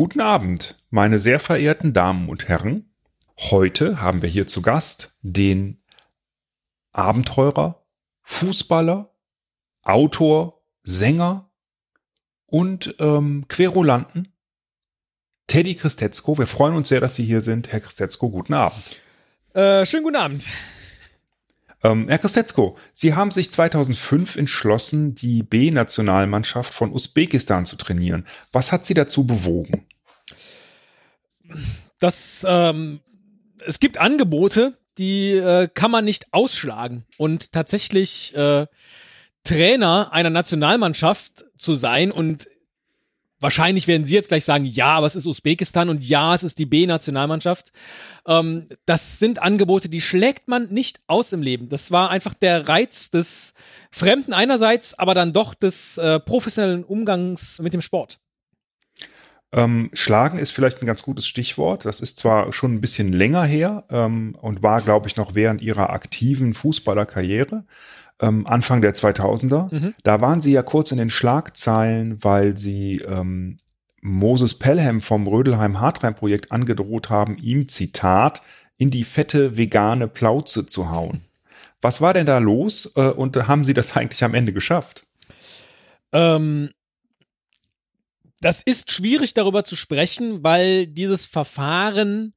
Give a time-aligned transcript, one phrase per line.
[0.00, 2.90] Guten Abend, meine sehr verehrten Damen und Herren.
[3.38, 5.82] Heute haben wir hier zu Gast den
[6.92, 7.84] Abenteurer,
[8.22, 9.14] Fußballer,
[9.82, 11.50] Autor, Sänger
[12.46, 14.32] und ähm, Querulanten
[15.48, 16.38] Teddy Christetzko.
[16.38, 17.70] Wir freuen uns sehr, dass Sie hier sind.
[17.70, 18.82] Herr Christetzko, guten Abend.
[19.52, 20.46] Äh, schönen guten Abend.
[21.82, 28.26] Ähm, Herr Christetzko, Sie haben sich 2005 entschlossen, die B-Nationalmannschaft von Usbekistan zu trainieren.
[28.52, 29.86] Was hat Sie dazu bewogen?
[31.98, 33.00] Das, ähm,
[33.64, 37.04] es gibt Angebote, die äh, kann man nicht ausschlagen.
[37.16, 38.66] Und tatsächlich äh,
[39.44, 42.48] Trainer einer Nationalmannschaft zu sein und
[43.42, 46.58] Wahrscheinlich werden Sie jetzt gleich sagen, ja, aber es ist Usbekistan und ja, es ist
[46.58, 47.72] die B-Nationalmannschaft.
[48.26, 51.70] Ähm, das sind Angebote, die schlägt man nicht aus im Leben.
[51.70, 53.54] Das war einfach der Reiz des
[53.90, 58.20] Fremden einerseits, aber dann doch des äh, professionellen Umgangs mit dem Sport.
[59.52, 61.84] Ähm, Schlagen ist vielleicht ein ganz gutes Stichwort.
[61.84, 65.60] Das ist zwar schon ein bisschen länger her ähm, und war, glaube ich, noch während
[65.60, 67.64] ihrer aktiven Fußballerkarriere
[68.20, 69.74] ähm, Anfang der 2000er.
[69.74, 69.94] Mhm.
[70.02, 73.56] Da waren sie ja kurz in den Schlagzeilen, weil sie ähm,
[74.00, 78.42] Moses Pelham vom Rödelheim-Hartheim-Projekt angedroht haben, ihm, Zitat,
[78.78, 81.22] in die fette vegane Plauze zu hauen.
[81.82, 85.04] Was war denn da los äh, und haben sie das eigentlich am Ende geschafft?
[86.12, 86.70] Ähm,
[88.40, 92.34] das ist schwierig darüber zu sprechen, weil dieses Verfahren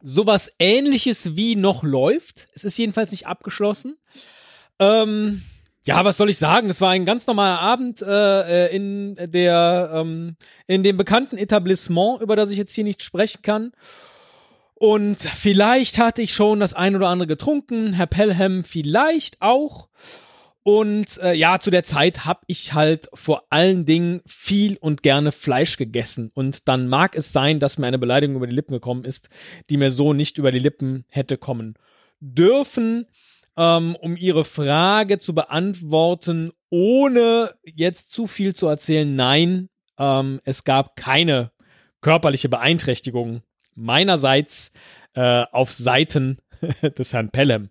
[0.00, 2.46] sowas ähnliches wie noch läuft.
[2.54, 3.96] Es ist jedenfalls nicht abgeschlossen.
[4.78, 5.42] Ähm,
[5.84, 6.70] ja, was soll ich sagen?
[6.70, 10.36] Es war ein ganz normaler Abend äh, äh, in der ähm,
[10.66, 13.72] in dem bekannten Etablissement, über das ich jetzt hier nicht sprechen kann.
[14.74, 19.88] Und vielleicht hatte ich schon das ein oder andere getrunken, Herr Pelham vielleicht auch.
[20.68, 25.32] Und äh, ja, zu der Zeit habe ich halt vor allen Dingen viel und gerne
[25.32, 26.30] Fleisch gegessen.
[26.34, 29.30] Und dann mag es sein, dass mir eine Beleidigung über die Lippen gekommen ist,
[29.70, 31.74] die mir so nicht über die Lippen hätte kommen
[32.20, 33.06] dürfen
[33.56, 39.16] ähm, um ihre Frage zu beantworten, ohne jetzt zu viel zu erzählen.
[39.16, 39.68] Nein,
[39.98, 41.50] ähm, es gab keine
[42.00, 43.42] körperliche Beeinträchtigung
[43.74, 44.72] meinerseits
[45.14, 46.38] äh, auf Seiten
[46.98, 47.70] des Herrn Pelham.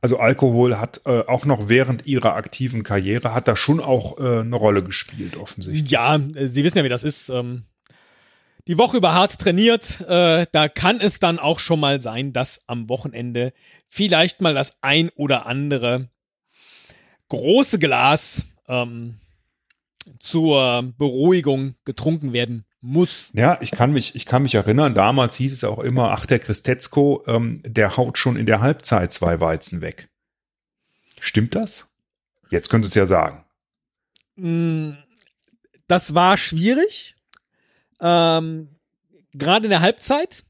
[0.00, 4.40] Also Alkohol hat äh, auch noch während ihrer aktiven Karriere hat da schon auch äh,
[4.40, 5.90] eine Rolle gespielt offensichtlich.
[5.90, 7.28] Ja, äh, Sie wissen ja, wie das ist.
[7.28, 7.64] Ähm,
[8.68, 12.62] die Woche über hart trainiert, äh, da kann es dann auch schon mal sein, dass
[12.68, 13.52] am Wochenende
[13.88, 16.08] vielleicht mal das ein oder andere
[17.28, 19.18] große Glas ähm,
[20.18, 23.30] zur Beruhigung getrunken werden muss.
[23.32, 26.40] Ja, ich kann mich, ich kann mich erinnern, damals hieß es auch immer, ach, der
[26.40, 30.08] Christetzko, ähm, der haut schon in der Halbzeit zwei Weizen weg.
[31.20, 31.94] Stimmt das?
[32.50, 33.44] Jetzt könntest du es ja sagen.
[34.36, 34.92] Mm,
[35.86, 37.14] das war schwierig.
[38.00, 38.68] Ähm,
[39.32, 40.44] gerade in der Halbzeit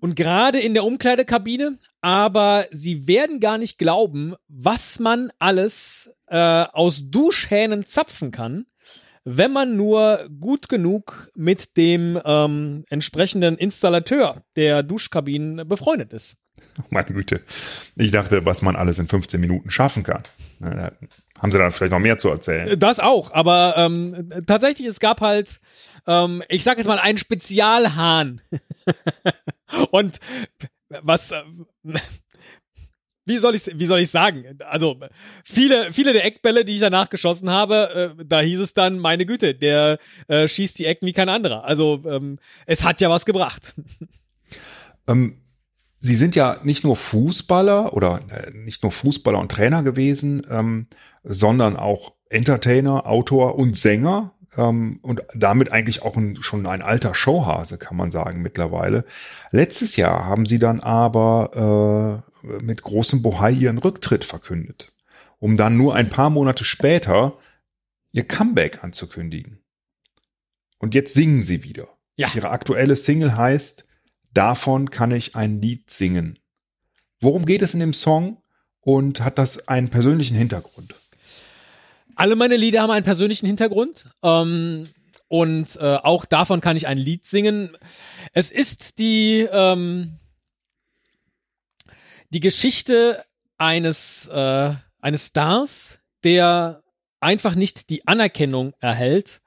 [0.00, 6.64] und gerade in der Umkleidekabine, aber sie werden gar nicht glauben, was man alles äh,
[6.72, 8.66] aus Duschhähnen zapfen kann,
[9.24, 16.36] wenn man nur gut genug mit dem ähm, entsprechenden Installateur der Duschkabinen befreundet ist.
[16.90, 17.40] meine Güte.
[17.96, 20.22] Ich dachte, was man alles in 15 Minuten schaffen kann.
[20.60, 20.92] Da
[21.40, 22.78] haben sie dann vielleicht noch mehr zu erzählen.
[22.78, 25.60] Das auch, aber ähm, tatsächlich, es gab halt,
[26.06, 28.40] ähm, ich sag jetzt mal, einen Spezialhahn.
[29.90, 30.20] Und
[30.88, 31.42] was, äh,
[33.26, 34.44] wie soll ich wie soll ich sagen?
[34.68, 34.96] Also
[35.44, 39.26] viele viele der Eckbälle, die ich danach geschossen habe, äh, da hieß es dann meine
[39.26, 39.98] Güte, der
[40.28, 41.64] äh, schießt die Ecken wie kein anderer.
[41.64, 42.36] Also ähm,
[42.66, 43.74] es hat ja was gebracht.
[45.06, 45.44] Ähm,
[46.00, 50.86] Sie sind ja nicht nur Fußballer oder äh, nicht nur Fußballer und Trainer gewesen, ähm,
[51.22, 57.14] sondern auch Entertainer, Autor und Sänger ähm, und damit eigentlich auch ein, schon ein alter
[57.14, 59.06] Showhase, kann man sagen mittlerweile.
[59.50, 64.92] Letztes Jahr haben Sie dann aber äh, mit großem Bohai Ihren Rücktritt verkündet,
[65.38, 67.38] um dann nur ein paar Monate später
[68.12, 69.58] Ihr Comeback anzukündigen.
[70.78, 71.88] Und jetzt singen Sie wieder.
[72.16, 72.30] Ja.
[72.34, 73.88] Ihre aktuelle Single heißt
[74.34, 76.40] Davon kann ich ein Lied singen.
[77.20, 78.42] Worum geht es in dem Song
[78.80, 80.94] und hat das einen persönlichen Hintergrund?
[82.16, 84.10] Alle meine Lieder haben einen persönlichen Hintergrund.
[84.22, 84.88] Ähm,
[85.28, 87.76] und äh, auch davon kann ich ein Lied singen.
[88.32, 90.18] Es ist die, ähm,
[92.34, 93.24] die Geschichte
[93.58, 96.82] eines, äh, eines Stars, der
[97.20, 99.40] einfach nicht die Anerkennung erhält,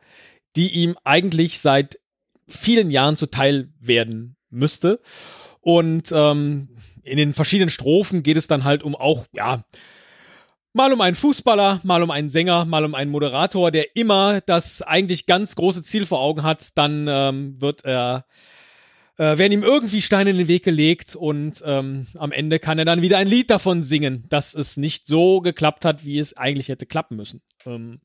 [0.56, 2.00] die ihm eigentlich seit
[2.48, 5.01] vielen Jahren zuteil werden müsste.
[5.60, 6.69] Und ähm,
[7.04, 9.63] in den verschiedenen Strophen geht es dann halt um auch, ja,
[10.74, 14.84] Mal um einen Fußballer, mal um einen Sänger, mal um einen Moderator, der immer das
[14.84, 18.25] eigentlich ganz große Ziel vor Augen hat, dann ähm, wird er
[19.17, 22.85] äh, werden ihm irgendwie Steine in den Weg gelegt und ähm, am Ende kann er
[22.85, 26.69] dann wieder ein Lied davon singen, dass es nicht so geklappt hat, wie es eigentlich
[26.69, 27.41] hätte klappen müssen.
[27.65, 27.99] Ähm,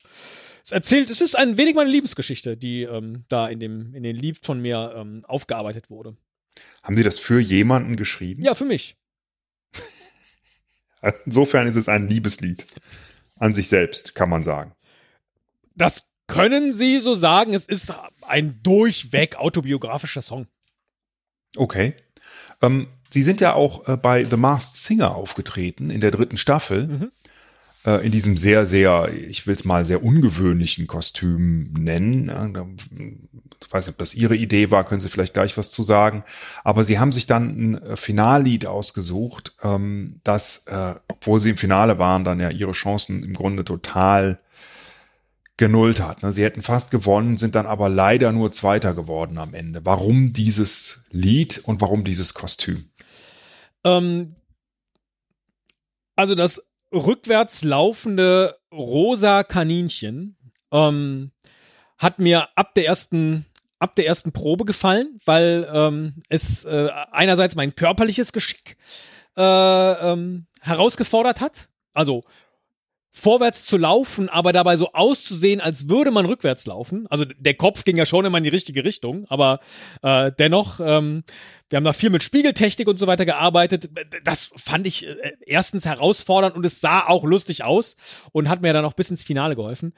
[0.63, 4.15] es erzählt, es ist ein wenig meine Liebesgeschichte, die ähm, da in dem in den
[4.15, 6.15] Lied von mir ähm, aufgearbeitet wurde.
[6.81, 8.43] Haben Sie das für jemanden geschrieben?
[8.43, 8.95] Ja, für mich.
[11.25, 12.65] Insofern ist es ein Liebeslied
[13.37, 14.73] an sich selbst, kann man sagen.
[15.75, 17.53] Das können Sie so sagen.
[17.53, 20.47] Es ist ein durchweg autobiografischer Song.
[21.55, 21.93] Okay.
[22.61, 26.87] Ähm, Sie sind ja auch äh, bei The Masked Singer aufgetreten in der dritten Staffel.
[26.87, 27.11] Mhm.
[27.85, 32.31] Äh, in diesem sehr, sehr, ich will es mal sehr ungewöhnlichen Kostüm nennen.
[33.61, 36.23] Ich weiß nicht, ob das Ihre Idee war, können Sie vielleicht gleich was zu sagen.
[36.63, 41.57] Aber Sie haben sich dann ein äh, Finallied ausgesucht, ähm, das, äh, obwohl Sie im
[41.57, 44.39] Finale waren, dann ja Ihre Chancen im Grunde total
[45.57, 46.23] genullt hat.
[46.23, 46.31] Ne?
[46.31, 49.85] Sie hätten fast gewonnen, sind dann aber leider nur Zweiter geworden am Ende.
[49.85, 52.89] Warum dieses Lied und warum dieses Kostüm?
[53.83, 54.35] Ähm,
[56.15, 60.37] also das rückwärts laufende rosa Kaninchen
[60.71, 61.31] ähm,
[61.97, 63.45] hat mir ab der ersten
[63.79, 68.77] ab der ersten Probe gefallen, weil ähm, es äh, einerseits mein körperliches Geschick
[69.35, 71.67] äh, ähm, herausgefordert hat.
[71.93, 72.23] Also
[73.15, 77.05] vorwärts zu laufen, aber dabei so auszusehen, als würde man rückwärts laufen.
[77.11, 79.59] Also der Kopf ging ja schon immer in die richtige Richtung, aber
[80.01, 81.23] äh, dennoch, ähm,
[81.69, 83.91] wir haben da viel mit Spiegeltechnik und so weiter gearbeitet.
[84.23, 85.13] Das fand ich äh,
[85.45, 87.97] erstens herausfordernd und es sah auch lustig aus
[88.31, 89.93] und hat mir dann auch bis ins Finale geholfen.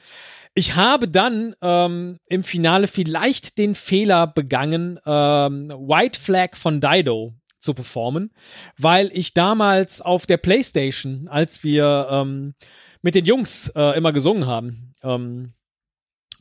[0.53, 7.33] Ich habe dann ähm, im Finale vielleicht den Fehler begangen, ähm, White Flag von Dido
[7.59, 8.31] zu performen,
[8.77, 12.55] weil ich damals auf der PlayStation, als wir ähm,
[13.05, 14.91] mit den Jungs äh, immer gesungen haben.
[15.03, 15.53] Ähm,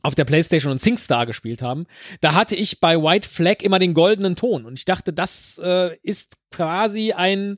[0.01, 1.85] auf der Playstation und SingStar gespielt haben,
[2.21, 4.65] da hatte ich bei White Flag immer den goldenen Ton.
[4.65, 7.57] Und ich dachte, das äh, ist quasi ein,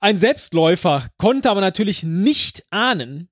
[0.00, 3.28] ein Selbstläufer, konnte aber natürlich nicht ahnen,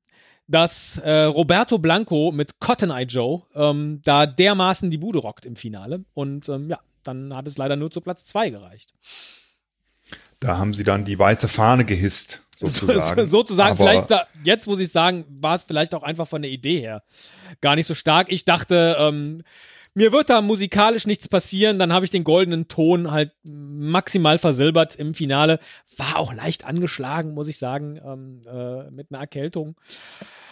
[0.46, 5.56] dass äh, Roberto Blanco mit Cotton Eye Joe ähm, da dermaßen die Bude rockt im
[5.56, 6.04] Finale.
[6.14, 8.92] Und ähm, ja, dann hat es leider nur zu Platz zwei gereicht.
[10.38, 13.20] Da haben sie dann die weiße Fahne gehisst sozusagen.
[13.20, 16.42] So, sozusagen, Aber vielleicht, da, jetzt muss ich sagen, war es vielleicht auch einfach von
[16.42, 17.02] der Idee her
[17.60, 18.30] gar nicht so stark.
[18.30, 19.42] Ich dachte, ähm,
[19.94, 24.94] mir wird da musikalisch nichts passieren, dann habe ich den goldenen Ton halt maximal versilbert
[24.96, 25.58] im Finale.
[25.96, 29.74] War auch leicht angeschlagen, muss ich sagen, ähm, äh, mit einer Erkältung.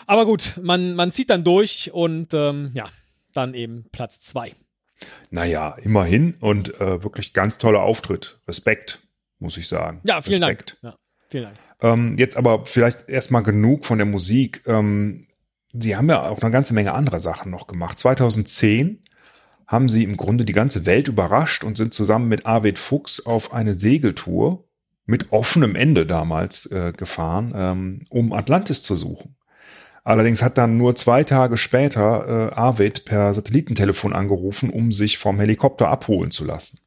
[0.07, 2.87] Aber gut, man, man zieht dann durch und ähm, ja,
[3.35, 4.53] dann eben Platz zwei.
[5.31, 8.39] Naja, immerhin und äh, wirklich ganz toller Auftritt.
[8.49, 9.01] Respekt,
[9.39, 10.01] muss ich sagen.
[10.05, 10.79] Ja, vielen Respekt.
[10.83, 10.95] Dank.
[10.95, 10.99] Ja,
[11.43, 11.57] Dank.
[11.81, 14.63] Ähm, jetzt aber vielleicht erstmal genug von der Musik.
[14.67, 15.27] Ähm,
[15.73, 17.99] Sie haben ja auch eine ganze Menge anderer Sachen noch gemacht.
[17.99, 19.03] 2010
[19.67, 23.53] haben Sie im Grunde die ganze Welt überrascht und sind zusammen mit Arvid Fuchs auf
[23.53, 24.65] eine Segeltour
[25.07, 29.37] mit offenem Ende damals äh, gefahren, ähm, um Atlantis zu suchen.
[30.03, 35.41] Allerdings hat dann nur zwei Tage später äh, Arvid per Satellitentelefon angerufen, um sich vom
[35.41, 36.81] Helikopter abholen zu lassen.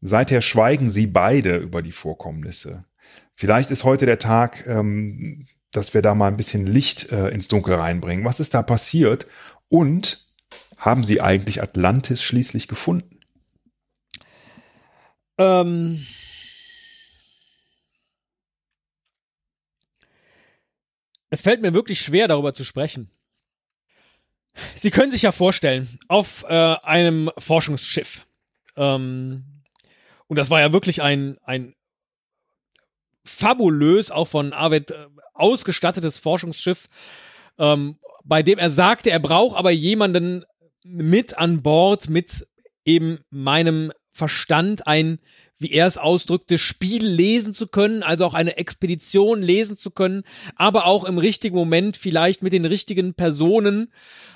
[0.00, 2.84] Seither schweigen sie beide über die Vorkommnisse.
[3.38, 7.46] Vielleicht ist heute der Tag, ähm, dass wir da mal ein bisschen Licht äh, ins
[7.46, 8.24] Dunkel reinbringen.
[8.24, 9.28] Was ist da passiert?
[9.68, 10.26] Und
[10.76, 13.20] haben Sie eigentlich Atlantis schließlich gefunden?
[15.38, 16.04] Ähm.
[21.30, 23.08] Es fällt mir wirklich schwer, darüber zu sprechen.
[24.74, 28.26] Sie können sich ja vorstellen, auf äh, einem Forschungsschiff.
[28.74, 29.62] Ähm,
[30.26, 31.76] und das war ja wirklich ein, ein
[33.28, 36.88] fabulös, auch von Arvid äh, ausgestattetes Forschungsschiff,
[37.58, 40.44] ähm, bei dem er sagte, er braucht aber jemanden
[40.84, 42.46] mit an Bord, mit
[42.84, 45.18] eben meinem Verstand, ein,
[45.58, 50.24] wie er es ausdrückte, Spiel lesen zu können, also auch eine Expedition lesen zu können,
[50.56, 53.92] aber auch im richtigen Moment vielleicht mit den richtigen Personen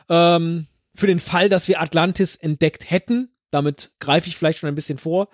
[0.08, 3.30] ähm, für den Fall, dass wir Atlantis entdeckt hätten.
[3.52, 5.28] Damit greife ich vielleicht schon ein bisschen vor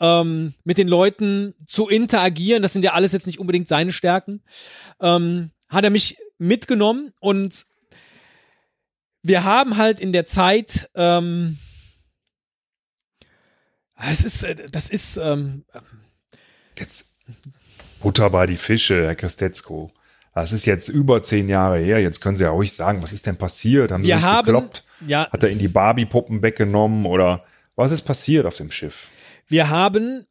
[0.00, 2.62] ähm, mit den Leuten zu interagieren.
[2.62, 4.42] Das sind ja alles jetzt nicht unbedingt seine Stärken.
[5.00, 7.64] Ähm, hat er mich mitgenommen und
[9.22, 11.58] wir haben halt in der Zeit, ähm,
[13.96, 15.64] es ist, äh, das ist, ähm,
[16.78, 17.18] jetzt
[18.00, 19.90] Butter bei die Fische, Herr Kastetzko.
[20.34, 22.00] Das ist jetzt über zehn Jahre her.
[22.00, 23.92] Jetzt können Sie ja ruhig sagen, was ist denn passiert?
[23.92, 24.82] Haben Sie wir sich haben, gekloppt?
[25.06, 27.44] Ja, Hat er in die Barbie-Puppen weggenommen oder
[27.76, 29.08] was ist passiert auf dem Schiff?
[29.46, 30.26] Wir haben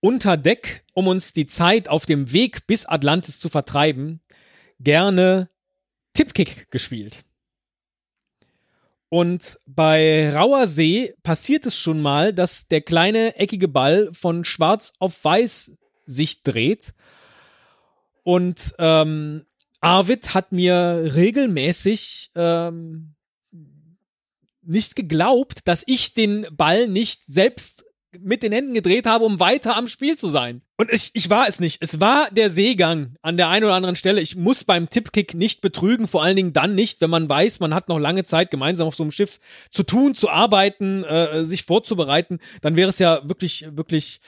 [0.00, 4.20] unter Deck, um uns die Zeit auf dem Weg bis Atlantis zu vertreiben,
[4.80, 5.48] gerne
[6.14, 7.24] Tipkick gespielt.
[9.08, 14.92] Und bei Rauer See passiert es schon mal, dass der kleine eckige Ball von schwarz
[14.98, 16.94] auf weiß sich dreht.
[18.24, 19.44] Und ähm,
[19.80, 23.14] Arvid hat mir regelmäßig ähm,
[24.62, 27.84] nicht geglaubt, dass ich den Ball nicht selbst
[28.20, 30.62] mit den Händen gedreht habe, um weiter am Spiel zu sein.
[30.76, 31.82] Und ich, ich war es nicht.
[31.82, 34.20] Es war der Seegang an der einen oder anderen Stelle.
[34.20, 37.74] Ich muss beim Tippkick nicht betrügen, vor allen Dingen dann nicht, wenn man weiß, man
[37.74, 39.40] hat noch lange Zeit gemeinsam auf so einem Schiff
[39.70, 42.40] zu tun, zu arbeiten, äh, sich vorzubereiten.
[42.60, 44.20] Dann wäre es ja wirklich, wirklich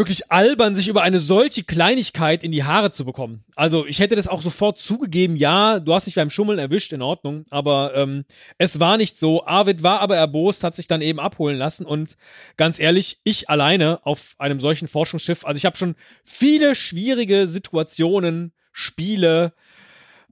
[0.00, 3.44] wirklich albern, sich über eine solche Kleinigkeit in die Haare zu bekommen.
[3.54, 7.02] Also ich hätte das auch sofort zugegeben, ja, du hast dich beim Schummeln erwischt, in
[7.02, 8.24] Ordnung, aber ähm,
[8.56, 9.44] es war nicht so.
[9.46, 12.16] Arvid war aber erbost, hat sich dann eben abholen lassen und
[12.56, 18.54] ganz ehrlich, ich alleine auf einem solchen Forschungsschiff, also ich habe schon viele schwierige Situationen,
[18.72, 19.52] Spiele,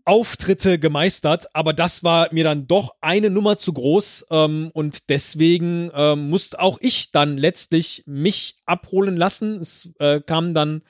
[0.09, 5.91] Auftritte gemeistert, aber das war mir dann doch eine Nummer zu groß ähm, und deswegen
[5.95, 9.61] ähm, musste auch ich dann letztlich mich abholen lassen.
[9.61, 10.81] Es äh, kam dann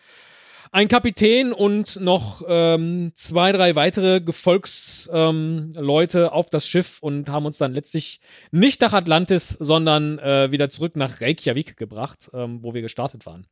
[0.70, 7.46] ein Kapitän und noch ähm, zwei, drei weitere Gefolgsleute ähm, auf das Schiff und haben
[7.46, 8.20] uns dann letztlich
[8.52, 13.48] nicht nach Atlantis, sondern äh, wieder zurück nach Reykjavik gebracht, ähm, wo wir gestartet waren.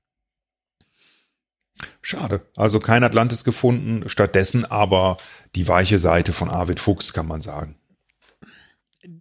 [2.03, 2.43] Schade.
[2.57, 5.17] Also kein Atlantis gefunden, stattdessen aber
[5.55, 7.77] die weiche Seite von Arvid Fuchs, kann man sagen.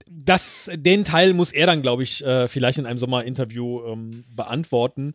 [0.09, 5.13] Das, den Teil muss er dann, glaube ich, äh, vielleicht in einem Sommerinterview ähm, beantworten.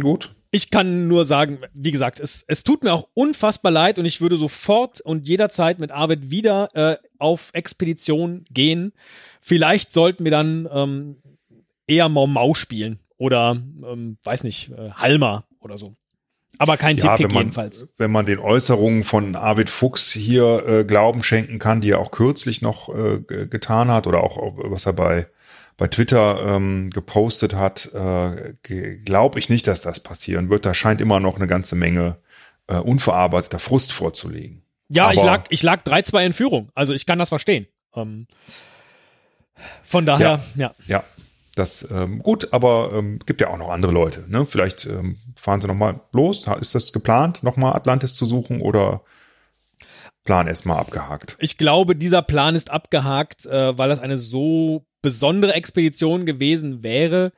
[0.00, 0.34] Gut.
[0.50, 4.20] Ich kann nur sagen, wie gesagt, es, es tut mir auch unfassbar leid und ich
[4.20, 8.92] würde sofort und jederzeit mit Arvid wieder äh, auf Expedition gehen.
[9.40, 11.22] Vielleicht sollten wir dann ähm,
[11.86, 15.96] eher Mau Mau spielen oder, ähm, weiß nicht, äh, Halma oder so.
[16.58, 17.88] Aber kein ja, Tippkick jedenfalls.
[17.96, 22.10] Wenn man den Äußerungen von Arvid Fuchs hier äh, Glauben schenken kann, die er auch
[22.10, 25.26] kürzlich noch äh, getan hat oder auch was er bei,
[25.76, 28.54] bei Twitter ähm, gepostet hat, äh,
[29.04, 30.66] glaube ich nicht, dass das passieren wird.
[30.66, 32.18] Da scheint immer noch eine ganze Menge
[32.66, 34.62] äh, unverarbeiteter Frust vorzulegen.
[34.88, 36.70] Ja, Aber, ich lag, ich lag 3-2 in Führung.
[36.74, 37.68] Also ich kann das verstehen.
[37.94, 38.26] Ähm,
[39.82, 40.74] von daher, ja.
[40.86, 41.04] Ja, ja
[41.60, 44.24] das ähm, gut, aber ähm, gibt ja auch noch andere Leute.
[44.28, 44.46] Ne?
[44.46, 46.46] Vielleicht ähm, fahren sie noch mal los.
[46.60, 49.02] Ist das geplant, noch mal Atlantis zu suchen oder
[50.24, 51.36] Plan erstmal abgehakt?
[51.38, 57.32] Ich glaube, dieser Plan ist abgehakt, äh, weil das eine so besondere Expedition gewesen wäre.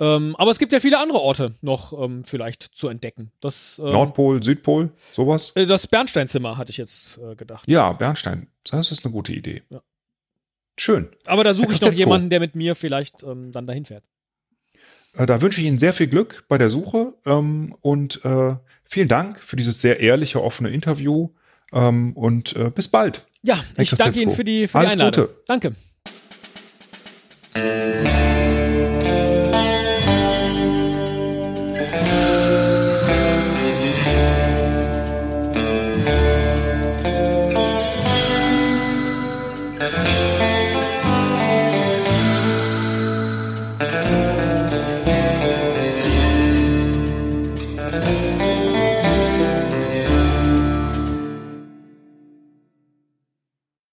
[0.00, 3.30] Ähm, aber es gibt ja viele andere Orte noch ähm, vielleicht zu entdecken.
[3.40, 5.52] Das, ähm, Nordpol, Südpol, sowas?
[5.54, 7.68] Äh, das Bernsteinzimmer hatte ich jetzt äh, gedacht.
[7.68, 8.48] Ja, Bernstein.
[8.64, 9.62] Das ist eine gute Idee.
[9.70, 9.80] Ja.
[10.78, 11.08] Schön.
[11.26, 14.04] Aber da suche ich noch jemanden, der mit mir vielleicht ähm, dann dahin fährt.
[15.14, 19.08] Äh, da wünsche ich Ihnen sehr viel Glück bei der Suche ähm, und äh, vielen
[19.08, 21.28] Dank für dieses sehr ehrliche, offene Interview
[21.72, 23.26] ähm, und äh, bis bald.
[23.42, 25.26] Ja, ich danke Ihnen für die, für die Einladung.
[25.26, 25.42] Gute.
[25.46, 25.74] Danke.